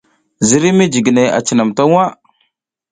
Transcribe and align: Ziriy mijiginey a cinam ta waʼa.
Ziriy 0.47 0.75
mijiginey 0.77 1.29
a 1.37 1.39
cinam 1.45 1.69
ta 1.77 1.83
waʼa. 1.91 2.07